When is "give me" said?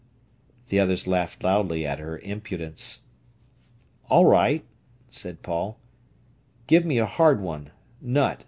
6.65-6.97